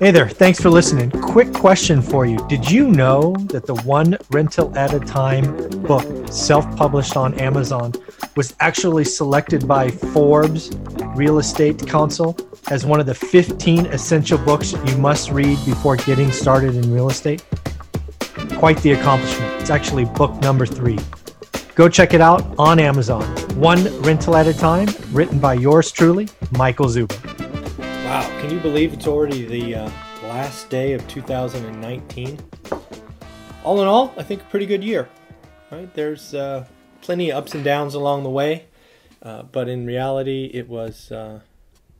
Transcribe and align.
Hey 0.00 0.12
there, 0.12 0.30
thanks 0.30 0.58
for 0.58 0.70
listening. 0.70 1.10
Quick 1.10 1.52
question 1.52 2.00
for 2.00 2.24
you. 2.24 2.38
Did 2.48 2.70
you 2.70 2.88
know 2.88 3.36
that 3.48 3.66
the 3.66 3.74
One 3.82 4.16
Rental 4.30 4.74
at 4.74 4.94
a 4.94 4.98
Time 4.98 5.54
book, 5.82 6.32
self 6.32 6.64
published 6.74 7.18
on 7.18 7.34
Amazon, 7.34 7.92
was 8.34 8.54
actually 8.60 9.04
selected 9.04 9.68
by 9.68 9.90
Forbes 9.90 10.70
Real 11.14 11.38
Estate 11.38 11.86
Council 11.86 12.34
as 12.70 12.86
one 12.86 12.98
of 12.98 13.04
the 13.04 13.14
15 13.14 13.84
essential 13.88 14.38
books 14.38 14.72
you 14.72 14.96
must 14.96 15.32
read 15.32 15.58
before 15.66 15.96
getting 15.96 16.32
started 16.32 16.76
in 16.76 16.90
real 16.90 17.10
estate? 17.10 17.44
Quite 18.56 18.78
the 18.78 18.92
accomplishment. 18.92 19.60
It's 19.60 19.68
actually 19.68 20.06
book 20.06 20.32
number 20.40 20.64
three. 20.64 20.98
Go 21.74 21.90
check 21.90 22.14
it 22.14 22.22
out 22.22 22.54
on 22.58 22.78
Amazon. 22.78 23.24
One 23.54 23.84
Rental 24.00 24.34
at 24.36 24.46
a 24.46 24.54
Time, 24.54 24.88
written 25.12 25.38
by 25.38 25.52
yours 25.52 25.92
truly, 25.92 26.30
Michael 26.52 26.86
Zuber. 26.86 27.29
Wow, 28.10 28.28
can 28.40 28.50
you 28.50 28.58
believe 28.58 28.92
it's 28.92 29.06
already 29.06 29.44
the 29.44 29.76
uh, 29.76 29.90
last 30.24 30.68
day 30.68 30.94
of 30.94 31.06
2019? 31.06 32.40
All 33.62 33.80
in 33.80 33.86
all, 33.86 34.12
I 34.16 34.24
think 34.24 34.42
a 34.42 34.44
pretty 34.46 34.66
good 34.66 34.82
year. 34.82 35.08
Right? 35.70 35.94
There's 35.94 36.34
uh, 36.34 36.66
plenty 37.02 37.30
of 37.30 37.36
ups 37.36 37.54
and 37.54 37.62
downs 37.62 37.94
along 37.94 38.24
the 38.24 38.28
way, 38.28 38.64
uh, 39.22 39.44
but 39.44 39.68
in 39.68 39.86
reality, 39.86 40.50
it 40.52 40.68
was 40.68 41.12
uh, 41.12 41.38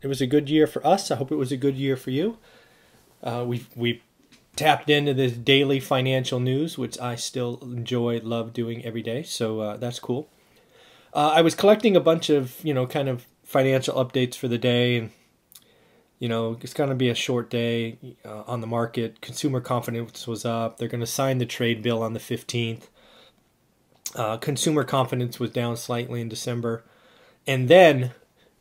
it 0.03 0.09
was 0.09 0.21
a 0.21 0.27
good 0.27 0.51
year 0.51 0.67
for 0.67 0.85
us. 0.85 1.13
I 1.13 1.15
hope 1.15 1.31
it 1.31 1.37
was 1.37 1.53
a 1.53 1.57
good 1.57 1.77
year 1.77 1.97
for 1.97 2.11
you. 2.11 2.39
Uh, 3.23 3.45
we 3.47 3.65
we 3.77 4.03
tapped 4.57 4.91
into 4.91 5.15
this 5.15 5.35
daily 5.35 5.79
financial 5.79 6.41
news, 6.41 6.77
which 6.77 6.99
I 6.99 7.15
still 7.15 7.61
enjoy, 7.63 8.19
love 8.19 8.53
doing 8.53 8.85
every 8.85 9.03
day. 9.03 9.23
So 9.23 9.61
uh, 9.61 9.77
that's 9.77 10.01
cool. 10.01 10.29
I 11.15 11.41
was 11.41 11.55
collecting 11.55 11.95
a 11.95 12.01
bunch 12.01 12.31
of 12.31 12.57
you 12.65 12.75
know 12.75 12.89
kind 12.89 13.09
of 13.09 13.29
financial 13.45 13.95
updates 13.95 14.35
for 14.35 14.49
the 14.49 14.59
day 14.59 14.97
and 14.97 15.11
you 16.21 16.29
know, 16.29 16.59
it's 16.61 16.75
going 16.75 16.91
to 16.91 16.95
be 16.95 17.09
a 17.09 17.15
short 17.15 17.49
day 17.49 17.97
uh, 18.25 18.43
on 18.47 18.61
the 18.61 18.67
market. 18.67 19.23
Consumer 19.23 19.59
confidence 19.61 20.27
was 20.29 20.45
up. 20.45 20.77
They're 20.77 20.87
going 20.87 21.01
to 21.01 21.07
sign 21.07 21.39
the 21.39 21.47
trade 21.47 21.83
bill 21.83 22.03
on 22.03 22.13
the 22.13 22.21
15th. 22.21 22.89
Uh, 24.15 24.37
consumer 24.37 24.85
confidence 24.85 25.41
was 25.41 25.51
down 25.51 25.79
slightly 25.79 26.21
in 26.21 26.29
December. 26.29 26.85
And 27.47 27.69
then 27.69 28.13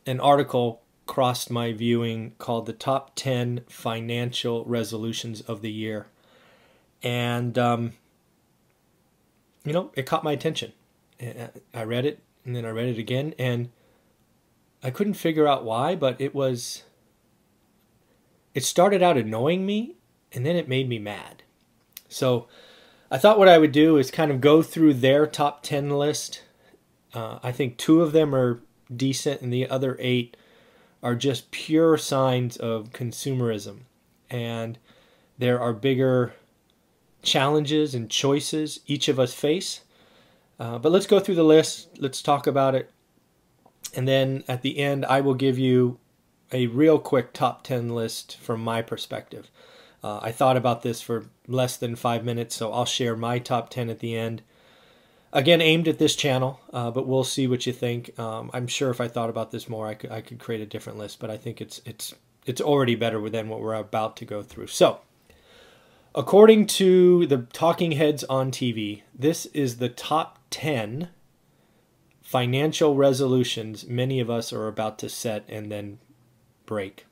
an 0.06 0.20
article 0.20 0.80
crossed 1.06 1.50
my 1.50 1.72
viewing 1.72 2.32
called 2.38 2.64
The 2.64 2.72
Top 2.72 3.12
10 3.14 3.64
Financial 3.68 4.64
Resolutions 4.64 5.42
of 5.42 5.60
the 5.60 5.70
Year. 5.70 6.06
And, 7.02 7.58
um, 7.58 7.92
you 9.64 9.74
know, 9.74 9.90
it 9.94 10.06
caught 10.06 10.24
my 10.24 10.32
attention. 10.32 10.72
I 11.74 11.82
read 11.84 12.06
it 12.06 12.20
and 12.46 12.56
then 12.56 12.64
I 12.64 12.70
read 12.70 12.88
it 12.88 12.98
again. 12.98 13.34
And 13.38 13.68
I 14.82 14.90
couldn't 14.90 15.14
figure 15.14 15.46
out 15.46 15.62
why, 15.62 15.94
but 15.94 16.18
it 16.18 16.34
was 16.34 16.84
it 18.54 18.64
started 18.64 19.02
out 19.02 19.16
annoying 19.16 19.66
me 19.66 19.96
and 20.32 20.44
then 20.44 20.56
it 20.56 20.68
made 20.68 20.88
me 20.88 20.98
mad. 20.98 21.42
So 22.08 22.48
I 23.10 23.18
thought 23.18 23.38
what 23.38 23.48
I 23.48 23.58
would 23.58 23.72
do 23.72 23.96
is 23.96 24.10
kind 24.10 24.30
of 24.30 24.40
go 24.40 24.62
through 24.62 24.94
their 24.94 25.26
top 25.26 25.62
10 25.62 25.90
list. 25.90 26.42
Uh, 27.12 27.38
I 27.42 27.52
think 27.52 27.76
two 27.76 28.02
of 28.02 28.12
them 28.12 28.34
are 28.34 28.60
decent 28.94 29.40
and 29.40 29.52
the 29.52 29.68
other 29.68 29.96
eight 30.00 30.36
are 31.02 31.14
just 31.14 31.50
pure 31.50 31.96
signs 31.96 32.56
of 32.56 32.90
consumerism. 32.90 33.80
And 34.28 34.78
there 35.38 35.60
are 35.60 35.72
bigger 35.72 36.34
challenges 37.22 37.94
and 37.94 38.10
choices 38.10 38.80
each 38.86 39.08
of 39.08 39.18
us 39.18 39.34
face. 39.34 39.80
Uh, 40.58 40.78
but 40.78 40.92
let's 40.92 41.06
go 41.06 41.18
through 41.18 41.34
the 41.34 41.42
list. 41.42 41.88
Let's 41.98 42.22
talk 42.22 42.46
about 42.46 42.74
it. 42.74 42.90
And 43.94 44.06
then 44.06 44.44
at 44.46 44.62
the 44.62 44.78
end, 44.78 45.04
I 45.06 45.20
will 45.20 45.34
give 45.34 45.58
you 45.58 45.98
a 46.52 46.66
real 46.66 46.98
quick 46.98 47.32
top 47.32 47.62
10 47.62 47.90
list 47.90 48.36
from 48.38 48.62
my 48.62 48.82
perspective. 48.82 49.50
Uh, 50.02 50.18
I 50.22 50.32
thought 50.32 50.56
about 50.56 50.82
this 50.82 51.02
for 51.02 51.26
less 51.46 51.76
than 51.76 51.94
five 51.94 52.24
minutes, 52.24 52.56
so 52.56 52.72
I'll 52.72 52.86
share 52.86 53.16
my 53.16 53.38
top 53.38 53.70
10 53.70 53.90
at 53.90 53.98
the 53.98 54.16
end. 54.16 54.42
Again, 55.32 55.60
aimed 55.60 55.86
at 55.86 55.98
this 55.98 56.16
channel, 56.16 56.60
uh, 56.72 56.90
but 56.90 57.06
we'll 57.06 57.24
see 57.24 57.46
what 57.46 57.66
you 57.66 57.72
think. 57.72 58.18
Um, 58.18 58.50
I'm 58.52 58.66
sure 58.66 58.90
if 58.90 59.00
I 59.00 59.08
thought 59.08 59.30
about 59.30 59.50
this 59.50 59.68
more, 59.68 59.86
I 59.86 59.94
could, 59.94 60.10
I 60.10 60.20
could 60.22 60.38
create 60.40 60.60
a 60.60 60.66
different 60.66 60.98
list, 60.98 61.20
but 61.20 61.30
I 61.30 61.36
think 61.36 61.60
it's 61.60 61.80
it's 61.84 62.14
it's 62.46 62.60
already 62.60 62.96
better 62.96 63.28
than 63.30 63.48
what 63.48 63.60
we're 63.60 63.74
about 63.74 64.16
to 64.16 64.24
go 64.24 64.42
through. 64.42 64.66
So, 64.68 65.00
according 66.14 66.66
to 66.66 67.26
the 67.26 67.46
talking 67.52 67.92
heads 67.92 68.24
on 68.24 68.50
TV, 68.50 69.02
this 69.14 69.46
is 69.46 69.76
the 69.76 69.88
top 69.88 70.40
10 70.50 71.10
financial 72.22 72.94
resolutions 72.94 73.86
many 73.88 74.20
of 74.20 74.30
us 74.30 74.52
are 74.52 74.68
about 74.68 75.00
to 75.00 75.08
set 75.08 75.44
and 75.48 75.70
then 75.70 75.98
break. 76.70 77.04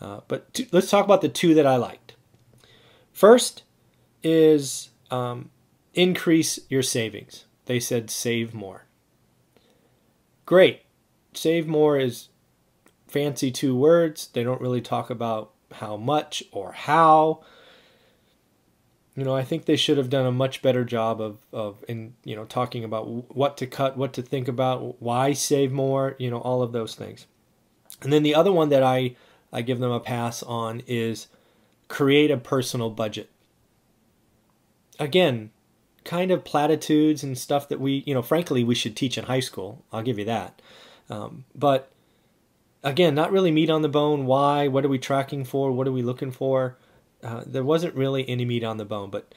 Uh, 0.00 0.20
but 0.28 0.46
let 0.56 0.72
let's 0.72 0.90
talk 0.90 1.04
about 1.04 1.20
the 1.20 1.28
two 1.28 1.54
that 1.54 1.66
I 1.66 1.76
liked. 1.76 2.14
First 3.12 3.64
is 4.22 4.90
um, 5.10 5.50
increase 5.94 6.60
your 6.68 6.82
savings. 6.82 7.46
They 7.64 7.80
said 7.80 8.10
save 8.10 8.54
more. 8.54 8.84
Great. 10.44 10.82
Save 11.34 11.66
more 11.66 11.98
is 11.98 12.28
fancy 13.08 13.50
two 13.50 13.76
words. 13.76 14.28
They 14.32 14.44
don't 14.44 14.60
really 14.60 14.80
talk 14.80 15.10
about 15.10 15.50
how 15.72 15.96
much 15.96 16.44
or 16.52 16.70
how. 16.72 17.42
You 19.16 19.24
know, 19.24 19.34
I 19.34 19.42
think 19.42 19.64
they 19.64 19.76
should 19.76 19.98
have 19.98 20.10
done 20.10 20.26
a 20.26 20.30
much 20.30 20.62
better 20.62 20.84
job 20.84 21.20
of, 21.20 21.38
of 21.52 21.84
in 21.88 22.14
you 22.22 22.36
know 22.36 22.44
talking 22.44 22.84
about 22.84 23.34
what 23.34 23.56
to 23.56 23.66
cut, 23.66 23.96
what 23.96 24.12
to 24.12 24.22
think 24.22 24.46
about, 24.46 25.02
why 25.02 25.32
save 25.32 25.72
more, 25.72 26.14
you 26.20 26.30
know, 26.30 26.38
all 26.38 26.62
of 26.62 26.70
those 26.70 26.94
things. 26.94 27.26
And 28.02 28.12
then 28.12 28.22
the 28.22 28.34
other 28.34 28.52
one 28.52 28.68
that 28.68 28.82
I, 28.82 29.16
I 29.52 29.62
give 29.62 29.78
them 29.78 29.90
a 29.90 30.00
pass 30.00 30.42
on 30.42 30.82
is 30.86 31.28
create 31.88 32.30
a 32.30 32.36
personal 32.36 32.90
budget. 32.90 33.30
Again, 34.98 35.50
kind 36.04 36.30
of 36.30 36.44
platitudes 36.44 37.22
and 37.22 37.36
stuff 37.36 37.68
that 37.68 37.80
we, 37.80 38.02
you 38.06 38.14
know, 38.14 38.22
frankly, 38.22 38.64
we 38.64 38.74
should 38.74 38.96
teach 38.96 39.18
in 39.18 39.24
high 39.24 39.40
school. 39.40 39.84
I'll 39.92 40.02
give 40.02 40.18
you 40.18 40.24
that. 40.24 40.62
Um, 41.10 41.44
but 41.54 41.90
again, 42.82 43.14
not 43.14 43.32
really 43.32 43.50
meat 43.50 43.70
on 43.70 43.82
the 43.82 43.88
bone. 43.88 44.26
Why? 44.26 44.68
What 44.68 44.84
are 44.84 44.88
we 44.88 44.98
tracking 44.98 45.44
for? 45.44 45.72
What 45.72 45.88
are 45.88 45.92
we 45.92 46.02
looking 46.02 46.30
for? 46.30 46.78
Uh, 47.22 47.42
there 47.46 47.64
wasn't 47.64 47.94
really 47.94 48.28
any 48.28 48.44
meat 48.44 48.64
on 48.64 48.76
the 48.76 48.84
bone. 48.84 49.10
But 49.10 49.34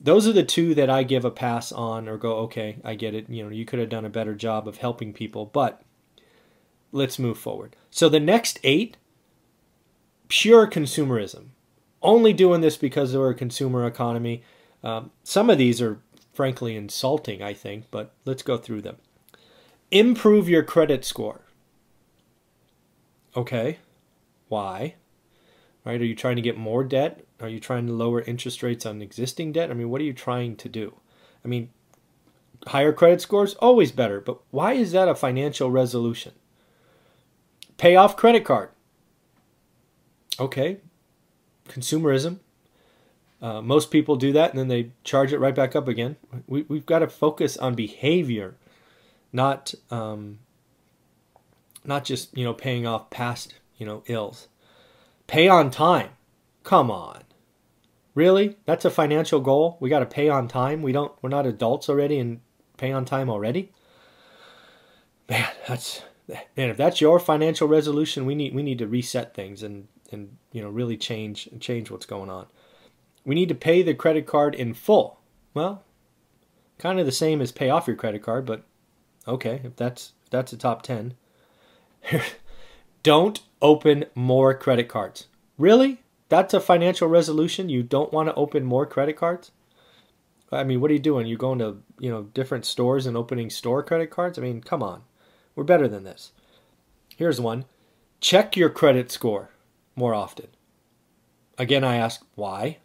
those 0.00 0.28
are 0.28 0.32
the 0.32 0.44
two 0.44 0.74
that 0.74 0.90
I 0.90 1.02
give 1.02 1.24
a 1.24 1.30
pass 1.30 1.72
on 1.72 2.08
or 2.08 2.16
go, 2.16 2.36
okay, 2.38 2.78
I 2.84 2.94
get 2.94 3.14
it. 3.14 3.28
You 3.28 3.44
know, 3.44 3.50
you 3.50 3.64
could 3.64 3.78
have 3.78 3.88
done 3.88 4.04
a 4.04 4.10
better 4.10 4.34
job 4.34 4.68
of 4.68 4.78
helping 4.78 5.12
people. 5.12 5.46
But 5.46 5.82
let's 6.92 7.18
move 7.18 7.38
forward. 7.38 7.76
So 7.90 8.08
the 8.08 8.20
next 8.20 8.58
eight, 8.64 8.96
pure 10.28 10.66
consumerism. 10.66 11.48
Only 12.02 12.32
doing 12.32 12.60
this 12.60 12.76
because 12.76 13.14
we're 13.14 13.30
a 13.30 13.34
consumer 13.34 13.86
economy. 13.86 14.42
Um, 14.82 15.10
some 15.22 15.50
of 15.50 15.58
these 15.58 15.82
are 15.82 16.00
frankly 16.32 16.76
insulting, 16.76 17.42
I 17.42 17.52
think, 17.52 17.84
but 17.90 18.14
let's 18.24 18.42
go 18.42 18.56
through 18.56 18.82
them. 18.82 18.96
Improve 19.90 20.48
your 20.48 20.62
credit 20.62 21.04
score. 21.04 21.42
Okay. 23.36 23.78
Why? 24.48 24.94
Right? 25.84 26.00
Are 26.00 26.04
you 26.04 26.14
trying 26.14 26.36
to 26.36 26.42
get 26.42 26.56
more 26.56 26.84
debt? 26.84 27.24
Are 27.40 27.48
you 27.48 27.60
trying 27.60 27.86
to 27.86 27.92
lower 27.92 28.22
interest 28.22 28.62
rates 28.62 28.86
on 28.86 29.02
existing 29.02 29.52
debt? 29.52 29.70
I 29.70 29.74
mean, 29.74 29.90
what 29.90 30.00
are 30.00 30.04
you 30.04 30.12
trying 30.12 30.56
to 30.56 30.68
do? 30.68 30.94
I 31.44 31.48
mean, 31.48 31.70
higher 32.66 32.92
credit 32.92 33.20
scores 33.20 33.54
always 33.54 33.92
better, 33.92 34.20
but 34.20 34.40
why 34.50 34.74
is 34.74 34.92
that 34.92 35.08
a 35.08 35.14
financial 35.14 35.70
resolution? 35.70 36.32
Pay 37.80 37.96
off 37.96 38.14
credit 38.14 38.44
card. 38.44 38.68
Okay. 40.38 40.80
Consumerism. 41.66 42.40
Uh, 43.40 43.62
most 43.62 43.90
people 43.90 44.16
do 44.16 44.34
that 44.34 44.50
and 44.50 44.58
then 44.58 44.68
they 44.68 44.90
charge 45.02 45.32
it 45.32 45.38
right 45.38 45.54
back 45.54 45.74
up 45.74 45.88
again. 45.88 46.16
We, 46.46 46.66
we've 46.68 46.84
got 46.84 46.98
to 46.98 47.08
focus 47.08 47.56
on 47.56 47.74
behavior, 47.74 48.58
not 49.32 49.72
um, 49.90 50.40
not 51.82 52.04
just 52.04 52.36
you 52.36 52.44
know 52.44 52.52
paying 52.52 52.86
off 52.86 53.08
past 53.08 53.54
you 53.78 53.86
know 53.86 54.02
ills. 54.08 54.48
Pay 55.26 55.48
on 55.48 55.70
time. 55.70 56.10
Come 56.64 56.90
on. 56.90 57.22
Really? 58.14 58.58
That's 58.66 58.84
a 58.84 58.90
financial 58.90 59.40
goal? 59.40 59.78
We 59.80 59.88
got 59.88 60.00
to 60.00 60.06
pay 60.06 60.28
on 60.28 60.48
time? 60.48 60.82
We 60.82 60.92
don't 60.92 61.12
we're 61.22 61.30
not 61.30 61.46
adults 61.46 61.88
already 61.88 62.18
and 62.18 62.40
pay 62.76 62.92
on 62.92 63.06
time 63.06 63.30
already? 63.30 63.72
Man, 65.30 65.48
that's 65.66 66.02
and 66.56 66.70
if 66.70 66.76
that's 66.76 67.00
your 67.00 67.18
financial 67.18 67.68
resolution, 67.68 68.26
we 68.26 68.34
need 68.34 68.54
we 68.54 68.62
need 68.62 68.78
to 68.78 68.86
reset 68.86 69.34
things 69.34 69.62
and 69.62 69.88
and 70.12 70.36
you 70.52 70.62
know 70.62 70.68
really 70.68 70.96
change 70.96 71.48
change 71.60 71.90
what's 71.90 72.06
going 72.06 72.30
on. 72.30 72.46
We 73.24 73.34
need 73.34 73.48
to 73.48 73.54
pay 73.54 73.82
the 73.82 73.94
credit 73.94 74.26
card 74.26 74.54
in 74.54 74.74
full. 74.74 75.20
Well, 75.54 75.84
kind 76.78 76.98
of 76.98 77.06
the 77.06 77.12
same 77.12 77.40
as 77.40 77.52
pay 77.52 77.70
off 77.70 77.86
your 77.86 77.96
credit 77.96 78.22
card, 78.22 78.46
but 78.46 78.64
okay, 79.26 79.60
if 79.64 79.76
that's 79.76 80.12
if 80.24 80.30
that's 80.30 80.50
the 80.50 80.56
top 80.56 80.82
10. 80.82 81.14
don't 83.02 83.40
open 83.62 84.06
more 84.14 84.54
credit 84.54 84.88
cards. 84.88 85.26
Really? 85.58 86.02
That's 86.28 86.54
a 86.54 86.60
financial 86.60 87.08
resolution? 87.08 87.68
You 87.68 87.82
don't 87.82 88.12
want 88.12 88.28
to 88.28 88.34
open 88.34 88.64
more 88.64 88.86
credit 88.86 89.16
cards? 89.16 89.50
I 90.52 90.64
mean, 90.64 90.80
what 90.80 90.90
are 90.90 90.94
you 90.94 91.00
doing? 91.00 91.26
You're 91.26 91.38
going 91.38 91.58
to, 91.60 91.78
you 91.98 92.10
know, 92.10 92.22
different 92.22 92.64
stores 92.64 93.06
and 93.06 93.16
opening 93.16 93.50
store 93.50 93.82
credit 93.82 94.10
cards? 94.10 94.38
I 94.38 94.42
mean, 94.42 94.62
come 94.62 94.82
on. 94.82 95.02
We're 95.60 95.64
better 95.64 95.88
than 95.88 96.04
this. 96.04 96.32
Here's 97.18 97.38
one 97.38 97.66
check 98.18 98.56
your 98.56 98.70
credit 98.70 99.10
score 99.10 99.50
more 99.94 100.14
often. 100.14 100.46
Again, 101.58 101.84
I 101.84 101.96
ask 101.96 102.24
why. 102.34 102.78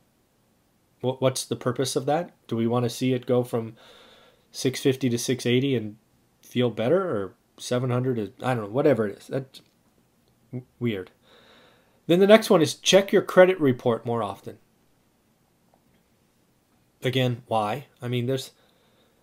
What's 0.99 1.45
the 1.45 1.55
purpose 1.55 1.95
of 1.95 2.05
that? 2.07 2.31
Do 2.49 2.57
we 2.57 2.67
want 2.67 2.83
to 2.83 2.89
see 2.89 3.13
it 3.13 3.25
go 3.25 3.45
from 3.45 3.77
650 4.51 5.09
to 5.09 5.17
680 5.17 5.75
and 5.77 5.95
feel 6.41 6.69
better, 6.69 7.01
or 7.01 7.35
700 7.57 8.15
to 8.17 8.45
I 8.45 8.53
don't 8.53 8.65
know, 8.65 8.69
whatever 8.69 9.07
it 9.07 9.19
is? 9.19 9.27
That's 9.27 9.61
weird. 10.77 11.11
Then 12.07 12.19
the 12.19 12.27
next 12.27 12.49
one 12.49 12.61
is 12.61 12.73
check 12.75 13.13
your 13.13 13.21
credit 13.21 13.57
report 13.61 14.05
more 14.05 14.21
often. 14.21 14.57
Again, 17.01 17.43
why? 17.47 17.85
I 18.01 18.09
mean, 18.09 18.25
there's 18.25 18.51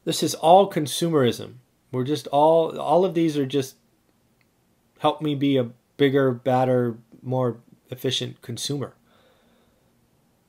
this 0.07 0.23
is 0.23 0.35
all 0.35 0.73
consumerism. 0.73 1.57
We're 1.93 2.05
just 2.05 2.27
all 2.29 2.79
all 2.81 3.05
of 3.05 3.15
these 3.15 3.37
are 3.37 3.47
just 3.47 3.77
help 4.99 5.21
me 5.21 5.35
be 5.35 5.57
a 5.57 5.71
bigger, 5.97 6.33
badder, 6.33 6.97
more 7.23 7.59
efficient 7.91 8.41
consumer. 8.43 8.95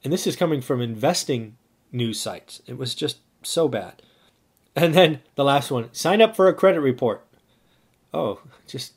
And 0.03 0.11
this 0.11 0.25
is 0.25 0.35
coming 0.35 0.61
from 0.61 0.81
investing 0.81 1.57
news 1.91 2.19
sites. 2.19 2.61
It 2.65 2.77
was 2.77 2.95
just 2.95 3.19
so 3.43 3.67
bad. 3.67 4.01
And 4.75 4.93
then 4.93 5.19
the 5.35 5.43
last 5.43 5.69
one, 5.69 5.93
sign 5.93 6.21
up 6.21 6.35
for 6.35 6.47
a 6.47 6.53
credit 6.53 6.81
report. 6.81 7.25
Oh, 8.13 8.41
just 8.67 8.93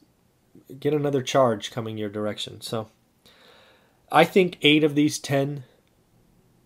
get 0.80 0.94
another 0.94 1.22
charge 1.22 1.70
coming 1.70 1.98
your 1.98 2.08
direction. 2.08 2.60
So 2.60 2.88
I 4.10 4.24
think 4.24 4.58
8 4.62 4.84
of 4.84 4.94
these 4.94 5.18
10 5.18 5.64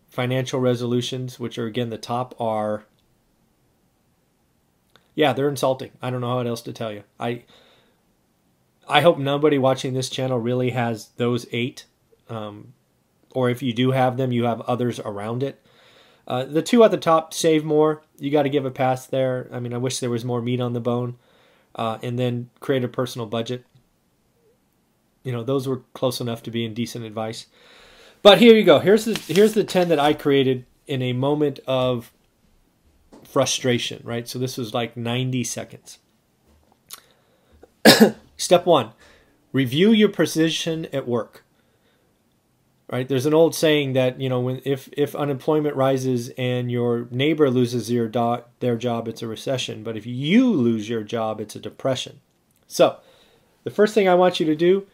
financial 0.08 0.60
resolutions, 0.60 1.40
which 1.40 1.58
are 1.58 1.66
again 1.66 1.90
the 1.90 1.98
top 1.98 2.34
are 2.40 2.84
yeah, 5.20 5.34
they're 5.34 5.50
insulting. 5.50 5.90
I 6.00 6.08
don't 6.08 6.22
know 6.22 6.36
what 6.36 6.46
else 6.46 6.62
to 6.62 6.72
tell 6.72 6.90
you. 6.90 7.04
I 7.20 7.42
I 8.88 9.02
hope 9.02 9.18
nobody 9.18 9.58
watching 9.58 9.92
this 9.92 10.08
channel 10.08 10.38
really 10.38 10.70
has 10.70 11.10
those 11.18 11.44
eight, 11.52 11.84
um, 12.30 12.72
or 13.34 13.50
if 13.50 13.62
you 13.62 13.74
do 13.74 13.90
have 13.90 14.16
them, 14.16 14.32
you 14.32 14.44
have 14.44 14.62
others 14.62 14.98
around 14.98 15.42
it. 15.42 15.62
Uh, 16.26 16.44
the 16.44 16.62
two 16.62 16.82
at 16.84 16.90
the 16.90 16.96
top, 16.96 17.34
save 17.34 17.64
more. 17.64 18.02
You 18.18 18.30
got 18.30 18.44
to 18.44 18.48
give 18.48 18.64
a 18.64 18.70
pass 18.70 19.06
there. 19.06 19.46
I 19.52 19.60
mean, 19.60 19.74
I 19.74 19.76
wish 19.76 19.98
there 19.98 20.08
was 20.08 20.24
more 20.24 20.40
meat 20.40 20.58
on 20.58 20.72
the 20.72 20.80
bone, 20.80 21.18
uh, 21.74 21.98
and 22.02 22.18
then 22.18 22.48
create 22.60 22.82
a 22.82 22.88
personal 22.88 23.26
budget. 23.26 23.66
You 25.22 25.32
know, 25.32 25.44
those 25.44 25.68
were 25.68 25.82
close 25.92 26.18
enough 26.18 26.42
to 26.44 26.50
being 26.50 26.72
decent 26.72 27.04
advice. 27.04 27.44
But 28.22 28.38
here 28.38 28.54
you 28.54 28.64
go. 28.64 28.78
Here's 28.78 29.04
the 29.04 29.20
here's 29.30 29.52
the 29.52 29.64
ten 29.64 29.90
that 29.90 29.98
I 29.98 30.14
created 30.14 30.64
in 30.86 31.02
a 31.02 31.12
moment 31.12 31.60
of 31.66 32.10
frustration. 33.30 34.02
Right. 34.04 34.28
So 34.28 34.38
this 34.38 34.56
was 34.56 34.74
like 34.74 34.96
90 34.96 35.44
seconds. 35.44 35.98
Step 38.36 38.66
one: 38.66 38.90
review 39.52 39.92
your 39.92 40.08
position 40.08 40.86
at 40.92 41.06
work. 41.06 41.44
Right. 42.90 43.08
There's 43.08 43.26
an 43.26 43.34
old 43.34 43.54
saying 43.54 43.92
that 43.92 44.20
you 44.20 44.28
know 44.28 44.40
when 44.40 44.60
if 44.64 44.88
if 44.92 45.14
unemployment 45.14 45.76
rises 45.76 46.30
and 46.36 46.72
your 46.72 47.06
neighbor 47.12 47.48
loses 47.48 47.90
your 47.90 48.08
do- 48.08 48.42
their 48.58 48.76
job, 48.76 49.06
it's 49.06 49.22
a 49.22 49.28
recession. 49.28 49.84
But 49.84 49.96
if 49.96 50.06
you 50.06 50.50
lose 50.50 50.88
your 50.88 51.04
job, 51.04 51.40
it's 51.40 51.54
a 51.54 51.60
depression. 51.60 52.20
So, 52.66 52.98
the 53.62 53.70
first 53.70 53.94
thing 53.94 54.08
I 54.08 54.14
want 54.14 54.40
you 54.40 54.46
to 54.46 54.56
do 54.56 54.86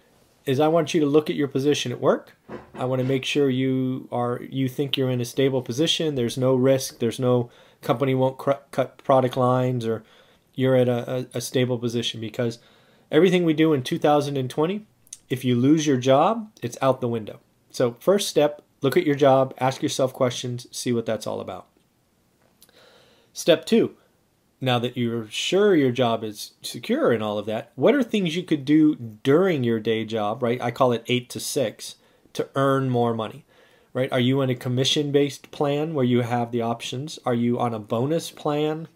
is 0.45 0.61
I 0.61 0.69
want 0.69 0.95
you 0.95 1.01
to 1.01 1.07
look 1.07 1.29
at 1.29 1.37
your 1.37 1.49
position 1.49 1.91
at 1.91 2.01
work. 2.01 2.37
I 2.75 2.85
want 2.85 3.01
to 3.01 3.09
make 3.09 3.25
sure 3.25 3.51
you 3.51 4.09
are 4.13 4.41
you 4.49 4.69
think 4.69 4.97
you're 4.97 5.11
in 5.11 5.21
a 5.21 5.25
stable 5.25 5.63
position. 5.63 6.15
There's 6.15 6.39
no 6.39 6.55
risk. 6.55 6.99
There's 6.99 7.19
no 7.19 7.51
company 7.83 8.15
won't 8.15 8.39
cr- 8.39 8.63
cut 8.71 8.99
product 8.99 9.37
lines 9.37 9.87
or 9.87 10.05
you're 10.55 10.77
at 10.77 10.89
a, 10.89 11.13
a, 11.13 11.27
a 11.35 11.41
stable 11.41 11.79
position 11.79 12.21
because 12.21 12.59
everything 13.11 13.45
we 13.45 13.55
do 13.55 13.73
in 13.73 13.83
2020, 13.83 14.87
if 15.29 15.45
you 15.45 15.55
lose 15.55 15.87
your 15.87 15.97
job, 15.97 16.51
it's 16.63 16.79
out 16.81 17.01
the 17.01 17.09
window. 17.09 17.41
So 17.71 17.97
first 18.01 18.29
step, 18.29 18.63
look 18.81 18.97
at 18.97 19.07
your 19.07 19.15
job, 19.17 19.55
ask 19.59 19.83
yourself 19.83 20.13
questions, 20.13 20.67
see 20.71 20.93
what 20.93 21.07
that's 21.07 21.27
all 21.27 21.41
about. 21.41 21.67
Step 23.33 23.67
two, 23.67 23.97
now 24.61 24.79
that 24.79 24.97
you're 24.97 25.29
sure 25.29 25.75
your 25.75 25.93
job 25.93 26.25
is 26.25 26.53
secure 26.63 27.13
and 27.13 27.23
all 27.23 27.39
of 27.39 27.47
that, 27.47 27.73
what 27.75 27.95
are 27.95 28.03
things 28.03 28.37
you 28.37 28.43
could 28.43 28.65
do 28.65 28.95
during 28.95 29.63
your 29.63 29.81
day 29.81 30.05
job, 30.05 30.43
right? 30.43 30.61
I 30.61 30.71
call 30.71 30.93
it 30.93 31.05
eight 31.07 31.29
to 31.31 31.41
six 31.41 31.97
to 32.33 32.49
earn 32.55 32.89
more 32.91 33.15
money, 33.15 33.45
right? 33.97 34.13
Are 34.13 34.21
you 34.21 34.43
in 34.43 34.51
a 34.51 34.55
commission 34.55 35.11
based 35.11 35.51
plan 35.51 35.95
where 35.95 36.05
you 36.05 36.21
have 36.21 36.53
the 36.53 36.61
options? 36.61 37.19
Are 37.25 37.35
you 37.35 37.59
on 37.59 37.73
a 37.73 37.79
bonus 37.79 38.31
plan? 38.31 38.89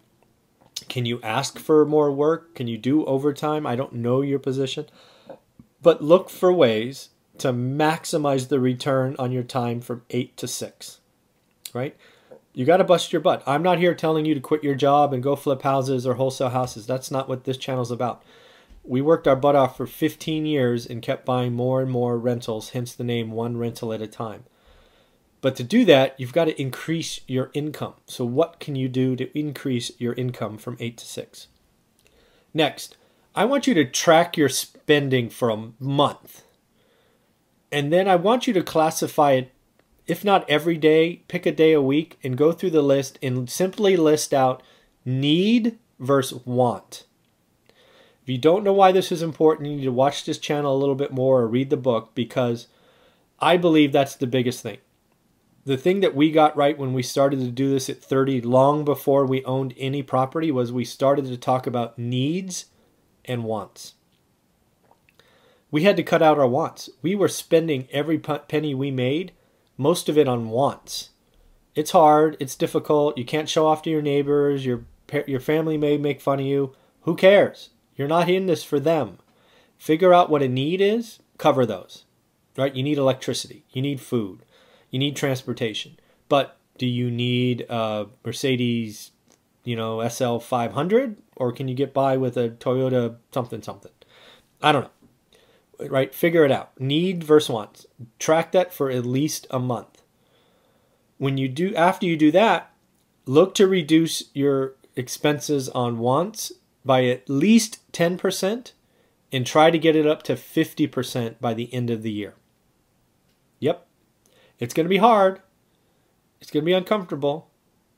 Can 0.89 1.07
you 1.07 1.19
ask 1.23 1.57
for 1.57 1.87
more 1.87 2.11
work? 2.11 2.53
Can 2.53 2.67
you 2.67 2.77
do 2.77 3.03
overtime? 3.05 3.65
I 3.65 3.75
don't 3.75 3.93
know 3.93 4.21
your 4.21 4.37
position, 4.37 4.85
but 5.81 6.03
look 6.03 6.29
for 6.29 6.53
ways 6.53 7.09
to 7.39 7.51
maximize 7.51 8.49
the 8.49 8.59
return 8.59 9.15
on 9.17 9.31
your 9.31 9.41
time 9.41 9.81
from 9.81 10.03
eight 10.11 10.37
to 10.37 10.47
six, 10.47 10.99
right? 11.73 11.97
You 12.53 12.65
got 12.65 12.77
to 12.77 12.83
bust 12.83 13.11
your 13.11 13.21
butt. 13.21 13.41
I'm 13.47 13.63
not 13.63 13.79
here 13.79 13.95
telling 13.95 14.25
you 14.25 14.35
to 14.35 14.39
quit 14.39 14.63
your 14.63 14.75
job 14.75 15.13
and 15.13 15.23
go 15.23 15.35
flip 15.35 15.63
houses 15.63 16.05
or 16.05 16.13
wholesale 16.13 16.49
houses. 16.49 16.85
That's 16.85 17.09
not 17.09 17.27
what 17.27 17.45
this 17.45 17.57
channel's 17.57 17.89
about. 17.89 18.21
We 18.83 19.01
worked 19.01 19.27
our 19.27 19.35
butt 19.35 19.55
off 19.55 19.77
for 19.77 19.87
15 19.87 20.45
years 20.45 20.85
and 20.85 21.01
kept 21.01 21.25
buying 21.25 21.53
more 21.53 21.81
and 21.81 21.89
more 21.89 22.19
rentals, 22.19 22.69
hence 22.69 22.93
the 22.93 23.03
name 23.03 23.31
one 23.31 23.57
rental 23.57 23.93
at 23.93 24.01
a 24.01 24.07
time. 24.07 24.43
But 25.41 25.55
to 25.55 25.63
do 25.63 25.83
that, 25.85 26.19
you've 26.19 26.33
got 26.33 26.45
to 26.45 26.61
increase 26.61 27.21
your 27.27 27.49
income. 27.53 27.95
So, 28.05 28.23
what 28.23 28.59
can 28.59 28.75
you 28.75 28.87
do 28.87 29.15
to 29.15 29.37
increase 29.37 29.91
your 29.97 30.13
income 30.13 30.57
from 30.57 30.77
8 30.79 30.97
to 30.97 31.05
6? 31.05 31.47
Next, 32.53 32.95
I 33.33 33.45
want 33.45 33.65
you 33.65 33.73
to 33.73 33.85
track 33.85 34.37
your 34.37 34.49
spending 34.49 35.29
for 35.29 35.49
a 35.49 35.71
month. 35.79 36.43
And 37.71 37.91
then 37.91 38.07
I 38.07 38.17
want 38.17 38.45
you 38.45 38.53
to 38.53 38.61
classify 38.61 39.31
it 39.31 39.51
if 40.07 40.25
not 40.25 40.49
every 40.49 40.77
day, 40.77 41.21
pick 41.27 41.45
a 41.45 41.51
day 41.51 41.71
a 41.71 41.81
week 41.81 42.19
and 42.21 42.37
go 42.37 42.51
through 42.51 42.71
the 42.71 42.81
list 42.81 43.17
and 43.21 43.49
simply 43.49 43.95
list 43.95 44.33
out 44.33 44.61
need 45.05 45.77
versus 45.99 46.45
want. 46.45 47.05
If 48.21 48.29
you 48.29 48.37
don't 48.37 48.63
know 48.63 48.73
why 48.73 48.91
this 48.91 49.11
is 49.11 49.21
important, 49.21 49.69
you 49.69 49.77
need 49.77 49.83
to 49.85 49.91
watch 49.91 50.25
this 50.25 50.37
channel 50.37 50.75
a 50.75 50.77
little 50.77 50.95
bit 50.95 51.13
more 51.13 51.39
or 51.41 51.47
read 51.47 51.69
the 51.69 51.77
book 51.77 52.11
because 52.13 52.67
I 53.39 53.57
believe 53.57 53.91
that's 53.91 54.15
the 54.15 54.27
biggest 54.27 54.61
thing. 54.61 54.79
The 55.63 55.77
thing 55.77 55.99
that 55.99 56.15
we 56.15 56.31
got 56.31 56.57
right 56.57 56.77
when 56.77 56.93
we 56.93 57.03
started 57.03 57.39
to 57.39 57.51
do 57.51 57.69
this 57.69 57.89
at 57.89 58.01
30, 58.03 58.41
long 58.41 58.83
before 58.83 59.25
we 59.25 59.45
owned 59.45 59.75
any 59.77 60.01
property, 60.01 60.51
was 60.51 60.71
we 60.71 60.85
started 60.85 61.25
to 61.25 61.37
talk 61.37 61.67
about 61.67 61.99
needs 61.99 62.65
and 63.25 63.43
wants. 63.43 63.93
We 65.69 65.83
had 65.83 65.97
to 65.97 66.03
cut 66.03 66.21
out 66.21 66.39
our 66.39 66.47
wants. 66.47 66.89
We 67.01 67.15
were 67.15 67.27
spending 67.27 67.87
every 67.91 68.17
penny 68.17 68.73
we 68.73 68.91
made 68.91 69.33
most 69.81 70.07
of 70.07 70.17
it 70.17 70.27
on 70.27 70.49
wants. 70.49 71.09
It's 71.73 71.91
hard, 71.91 72.37
it's 72.39 72.55
difficult, 72.55 73.17
you 73.17 73.25
can't 73.25 73.49
show 73.49 73.65
off 73.65 73.81
to 73.83 73.89
your 73.89 74.01
neighbors, 74.01 74.65
your 74.65 74.85
your 75.27 75.39
family 75.39 75.77
may 75.77 75.97
make 75.97 76.21
fun 76.21 76.39
of 76.39 76.45
you. 76.45 76.73
Who 77.01 77.15
cares? 77.15 77.71
You're 77.97 78.07
not 78.07 78.29
in 78.29 78.45
this 78.45 78.63
for 78.63 78.79
them. 78.79 79.17
Figure 79.77 80.13
out 80.13 80.29
what 80.29 80.43
a 80.43 80.47
need 80.47 80.79
is, 80.79 81.19
cover 81.37 81.65
those. 81.65 82.05
Right? 82.55 82.73
You 82.73 82.83
need 82.83 82.97
electricity, 82.97 83.65
you 83.71 83.81
need 83.81 83.99
food, 83.99 84.45
you 84.91 84.99
need 84.99 85.15
transportation. 85.15 85.97
But 86.29 86.57
do 86.77 86.85
you 86.85 87.09
need 87.09 87.65
a 87.69 88.07
Mercedes, 88.23 89.11
you 89.63 89.75
know, 89.75 90.07
SL 90.07 90.37
500 90.37 91.17
or 91.35 91.51
can 91.51 91.67
you 91.67 91.73
get 91.73 91.93
by 91.93 92.17
with 92.17 92.37
a 92.37 92.49
Toyota 92.49 93.15
something 93.33 93.63
something? 93.63 93.91
I 94.61 94.71
don't 94.71 94.83
know 94.83 94.91
right? 95.89 96.13
Figure 96.13 96.45
it 96.45 96.51
out. 96.51 96.79
Need 96.79 97.23
versus 97.23 97.49
wants. 97.49 97.85
Track 98.19 98.51
that 98.51 98.73
for 98.73 98.89
at 98.89 99.05
least 99.05 99.47
a 99.49 99.59
month. 99.59 100.03
When 101.17 101.37
you 101.37 101.47
do 101.47 101.73
after 101.75 102.05
you 102.05 102.17
do 102.17 102.31
that, 102.31 102.71
look 103.25 103.55
to 103.55 103.67
reduce 103.67 104.25
your 104.33 104.75
expenses 104.95 105.69
on 105.69 105.99
wants 105.99 106.51
by 106.83 107.05
at 107.05 107.29
least 107.29 107.79
10% 107.93 108.71
and 109.31 109.45
try 109.45 109.71
to 109.71 109.77
get 109.77 109.95
it 109.95 110.07
up 110.07 110.23
to 110.23 110.33
50% 110.33 111.35
by 111.39 111.53
the 111.53 111.73
end 111.73 111.89
of 111.89 112.01
the 112.01 112.11
year. 112.11 112.33
Yep. 113.59 113.87
It's 114.61 114.75
going 114.75 114.85
to 114.85 114.89
be 114.89 114.97
hard. 114.97 115.41
It's 116.39 116.51
going 116.51 116.63
to 116.63 116.65
be 116.65 116.73
uncomfortable, 116.73 117.49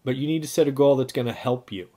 but 0.04 0.16
you 0.16 0.26
need 0.26 0.42
to 0.42 0.48
set 0.48 0.68
a 0.68 0.72
goal 0.72 0.96
that's 0.96 1.14
going 1.14 1.28
to 1.28 1.34
help 1.34 1.72
you. 1.72 1.90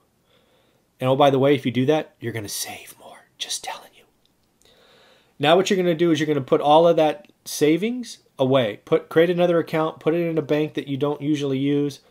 And 0.99 1.09
oh, 1.09 1.15
by 1.15 1.29
the 1.29 1.39
way, 1.39 1.55
if 1.55 1.65
you 1.65 1.71
do 1.71 1.85
that, 1.85 2.15
you're 2.19 2.33
going 2.33 2.43
to 2.43 2.49
save 2.49 2.93
more. 2.99 3.27
Just 3.37 3.63
telling 3.63 3.91
you. 3.95 4.03
now 5.39 5.55
what 5.55 5.69
you're 5.69 5.77
going 5.77 5.85
to 5.85 5.95
do 5.95 6.11
is 6.11 6.19
you're 6.19 6.27
going 6.27 6.35
to 6.35 6.41
put 6.41 6.59
all 6.59 6.87
of 6.87 6.97
that 6.97 7.31
savings 7.45 8.19
away. 8.37 8.81
Put 8.83 9.09
create 9.09 9.29
another 9.29 9.59
account, 9.59 9.99
put 9.99 10.13
it 10.13 10.27
in 10.27 10.37
a 10.37 10.43
bank 10.43 10.73
that 10.73 10.87
you 10.87 10.97
don't 10.97 11.21
usually 11.21 11.59
use, 11.59 12.01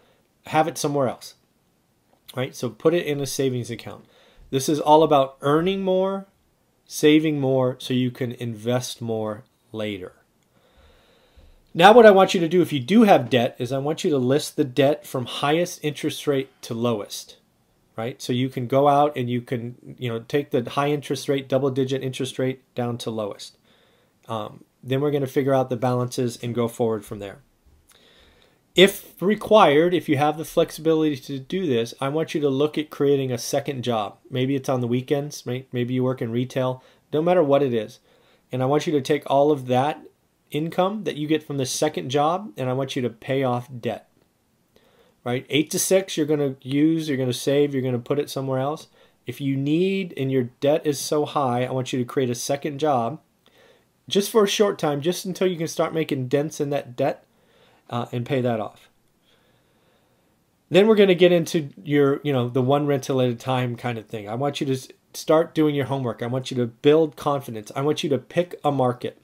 have 0.46 0.68
it 0.68 0.78
somewhere 0.78 1.08
else. 1.08 1.34
Right? 2.34 2.54
So 2.54 2.70
put 2.70 2.94
it 2.94 3.06
in 3.06 3.20
a 3.20 3.26
savings 3.26 3.70
account. 3.70 4.04
This 4.50 4.68
is 4.68 4.80
all 4.80 5.02
about 5.02 5.36
earning 5.40 5.82
more, 5.82 6.26
saving 6.86 7.40
more 7.40 7.76
so 7.80 7.92
you 7.92 8.10
can 8.10 8.32
invest 8.32 9.02
more 9.02 9.44
later. 9.72 10.12
Now 11.76 11.92
what 11.92 12.06
I 12.06 12.10
want 12.10 12.34
you 12.34 12.40
to 12.40 12.48
do 12.48 12.60
if 12.62 12.72
you 12.72 12.80
do 12.80 13.04
have 13.04 13.30
debt 13.30 13.54
is 13.58 13.70
I 13.70 13.78
want 13.78 14.02
you 14.02 14.10
to 14.10 14.18
list 14.18 14.56
the 14.56 14.64
debt 14.64 15.06
from 15.06 15.26
highest 15.26 15.78
interest 15.84 16.26
rate 16.26 16.50
to 16.62 16.74
lowest 16.74 17.36
right? 17.96 18.20
So 18.20 18.32
you 18.32 18.48
can 18.48 18.66
go 18.66 18.88
out 18.88 19.16
and 19.16 19.28
you 19.28 19.40
can, 19.40 19.96
you 19.98 20.08
know, 20.08 20.20
take 20.20 20.50
the 20.50 20.68
high 20.70 20.90
interest 20.90 21.28
rate, 21.28 21.48
double 21.48 21.70
digit 21.70 22.02
interest 22.02 22.38
rate 22.38 22.62
down 22.74 22.98
to 22.98 23.10
lowest. 23.10 23.56
Um, 24.28 24.64
Then 24.82 25.00
we're 25.00 25.10
going 25.10 25.22
to 25.22 25.26
figure 25.26 25.54
out 25.54 25.70
the 25.70 25.76
balances 25.76 26.38
and 26.42 26.54
go 26.54 26.68
forward 26.68 27.04
from 27.04 27.18
there. 27.18 27.38
If 28.74 29.20
required, 29.22 29.94
if 29.94 30.06
you 30.06 30.18
have 30.18 30.36
the 30.36 30.44
flexibility 30.44 31.16
to 31.16 31.38
do 31.38 31.66
this, 31.66 31.94
I 31.98 32.10
want 32.10 32.34
you 32.34 32.40
to 32.42 32.50
look 32.50 32.76
at 32.76 32.90
creating 32.90 33.32
a 33.32 33.38
second 33.38 33.82
job. 33.82 34.18
Maybe 34.30 34.54
it's 34.54 34.68
on 34.68 34.82
the 34.82 34.86
weekends, 34.86 35.46
maybe 35.46 35.94
you 35.94 36.04
work 36.04 36.20
in 36.20 36.30
retail, 36.30 36.82
no 37.10 37.22
matter 37.22 37.42
what 37.42 37.62
it 37.62 37.72
is. 37.72 38.00
And 38.52 38.62
I 38.62 38.66
want 38.66 38.86
you 38.86 38.92
to 38.92 39.00
take 39.00 39.22
all 39.30 39.50
of 39.50 39.66
that 39.68 40.00
income 40.50 41.04
that 41.04 41.16
you 41.16 41.26
get 41.26 41.42
from 41.42 41.58
the 41.58 41.66
second 41.66 42.10
job 42.10 42.52
and 42.56 42.68
I 42.68 42.72
want 42.72 42.96
you 42.96 43.02
to 43.02 43.10
pay 43.10 43.42
off 43.42 43.68
debt. 43.80 44.08
Right? 45.24 45.46
8 45.50 45.70
to 45.70 45.78
6 45.78 46.16
you're 46.16 46.26
going 46.26 46.40
to 46.40 46.68
use, 46.68 47.08
you're 47.08 47.16
going 47.16 47.28
to 47.28 47.32
save, 47.32 47.74
you're 47.74 47.82
going 47.82 47.94
to 47.94 47.98
put 47.98 48.18
it 48.18 48.30
somewhere 48.30 48.60
else. 48.60 48.88
If 49.26 49.40
you 49.40 49.56
need 49.56 50.14
and 50.16 50.30
your 50.30 50.44
debt 50.60 50.86
is 50.86 51.00
so 51.00 51.24
high, 51.24 51.64
I 51.64 51.72
want 51.72 51.92
you 51.92 51.98
to 51.98 52.04
create 52.04 52.30
a 52.30 52.34
second 52.34 52.78
job 52.78 53.20
just 54.08 54.30
for 54.30 54.44
a 54.44 54.48
short 54.48 54.78
time, 54.78 55.00
just 55.00 55.24
until 55.24 55.48
you 55.48 55.56
can 55.56 55.66
start 55.66 55.92
making 55.92 56.28
dents 56.28 56.60
in 56.60 56.70
that 56.70 56.94
debt 56.96 57.24
uh, 57.90 58.06
and 58.12 58.24
pay 58.24 58.40
that 58.40 58.60
off. 58.60 58.88
Then 60.68 60.86
we're 60.86 60.96
going 60.96 61.08
to 61.08 61.14
get 61.14 61.32
into 61.32 61.70
your, 61.82 62.20
you 62.24 62.32
know, 62.32 62.48
the 62.48 62.62
one 62.62 62.86
rental 62.86 63.20
at 63.20 63.30
a 63.30 63.34
time 63.34 63.76
kind 63.76 63.98
of 63.98 64.06
thing. 64.06 64.28
I 64.28 64.34
want 64.34 64.60
you 64.60 64.66
to 64.66 64.94
start 65.14 65.54
doing 65.54 65.74
your 65.74 65.86
homework. 65.86 66.22
I 66.22 66.26
want 66.26 66.50
you 66.50 66.56
to 66.58 66.66
build 66.66 67.16
confidence. 67.16 67.70
I 67.74 67.82
want 67.82 68.02
you 68.02 68.10
to 68.10 68.18
pick 68.18 68.58
a 68.64 68.72
market. 68.72 69.20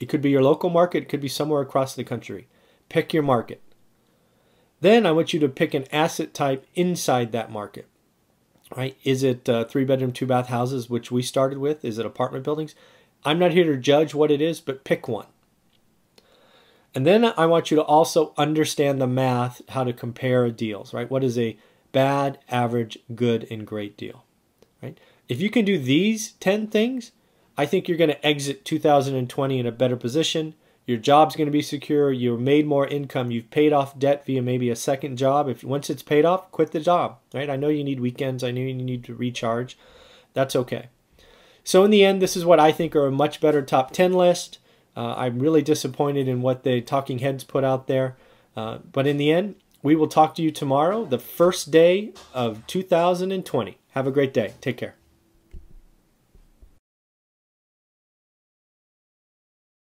It 0.00 0.08
could 0.08 0.22
be 0.22 0.30
your 0.30 0.42
local 0.42 0.70
market, 0.70 1.04
it 1.04 1.08
could 1.08 1.20
be 1.20 1.28
somewhere 1.28 1.62
across 1.62 1.94
the 1.94 2.04
country. 2.04 2.48
Pick 2.88 3.12
your 3.12 3.22
market. 3.22 3.62
Then 4.80 5.06
I 5.06 5.12
want 5.12 5.32
you 5.32 5.40
to 5.40 5.48
pick 5.48 5.74
an 5.74 5.86
asset 5.92 6.34
type 6.34 6.66
inside 6.74 7.32
that 7.32 7.50
market. 7.50 7.86
Right? 8.76 8.96
Is 9.04 9.22
it 9.22 9.48
uh, 9.48 9.64
three 9.64 9.84
bedroom, 9.84 10.12
two 10.12 10.26
bath 10.26 10.48
houses, 10.48 10.90
which 10.90 11.10
we 11.10 11.22
started 11.22 11.58
with? 11.58 11.84
Is 11.84 11.98
it 11.98 12.06
apartment 12.06 12.44
buildings? 12.44 12.74
I'm 13.24 13.38
not 13.38 13.52
here 13.52 13.64
to 13.64 13.76
judge 13.76 14.14
what 14.14 14.30
it 14.30 14.40
is, 14.40 14.60
but 14.60 14.84
pick 14.84 15.08
one. 15.08 15.26
And 16.94 17.06
then 17.06 17.24
I 17.36 17.46
want 17.46 17.70
you 17.70 17.76
to 17.76 17.82
also 17.82 18.32
understand 18.36 19.00
the 19.00 19.06
math, 19.06 19.60
how 19.68 19.84
to 19.84 19.92
compare 19.92 20.50
deals, 20.50 20.94
right? 20.94 21.10
What 21.10 21.22
is 21.22 21.38
a 21.38 21.58
bad, 21.92 22.38
average, 22.48 22.98
good, 23.14 23.46
and 23.50 23.66
great 23.66 23.96
deal, 23.96 24.24
right? 24.82 24.98
If 25.28 25.40
you 25.40 25.50
can 25.50 25.64
do 25.64 25.78
these 25.78 26.32
10 26.32 26.68
things, 26.68 27.12
I 27.56 27.66
think 27.66 27.88
you're 27.88 27.98
going 27.98 28.10
to 28.10 28.26
exit 28.26 28.64
2020 28.64 29.58
in 29.58 29.66
a 29.66 29.72
better 29.72 29.96
position. 29.96 30.54
Your 30.86 30.98
job's 30.98 31.34
going 31.34 31.46
to 31.46 31.52
be 31.52 31.62
secure. 31.62 32.12
You've 32.12 32.40
made 32.40 32.66
more 32.66 32.86
income. 32.86 33.30
You've 33.30 33.50
paid 33.50 33.72
off 33.72 33.98
debt 33.98 34.24
via 34.24 34.40
maybe 34.40 34.70
a 34.70 34.76
second 34.76 35.16
job. 35.16 35.48
If 35.48 35.64
once 35.64 35.90
it's 35.90 36.02
paid 36.02 36.24
off, 36.24 36.50
quit 36.52 36.70
the 36.70 36.80
job. 36.80 37.18
Right? 37.34 37.50
I 37.50 37.56
know 37.56 37.68
you 37.68 37.82
need 37.82 37.98
weekends. 37.98 38.44
I 38.44 38.52
know 38.52 38.60
you 38.60 38.74
need 38.74 39.04
to 39.04 39.14
recharge. 39.14 39.76
That's 40.32 40.54
okay. 40.54 40.88
So 41.64 41.84
in 41.84 41.90
the 41.90 42.04
end, 42.04 42.22
this 42.22 42.36
is 42.36 42.44
what 42.44 42.60
I 42.60 42.70
think 42.70 42.94
are 42.94 43.06
a 43.06 43.10
much 43.10 43.40
better 43.40 43.62
top 43.62 43.90
10 43.90 44.12
list. 44.12 44.58
Uh, 44.96 45.14
I'm 45.16 45.40
really 45.40 45.62
disappointed 45.62 46.28
in 46.28 46.40
what 46.40 46.62
the 46.62 46.80
Talking 46.80 47.18
Heads 47.18 47.42
put 47.42 47.64
out 47.64 47.88
there. 47.88 48.16
Uh, 48.56 48.78
but 48.92 49.06
in 49.06 49.16
the 49.16 49.32
end, 49.32 49.56
we 49.82 49.96
will 49.96 50.08
talk 50.08 50.34
to 50.36 50.42
you 50.42 50.50
tomorrow, 50.50 51.04
the 51.04 51.18
first 51.18 51.70
day 51.70 52.12
of 52.32 52.66
2020. 52.66 53.78
Have 53.90 54.06
a 54.06 54.12
great 54.12 54.32
day. 54.32 54.54
Take 54.60 54.76
care. 54.76 54.94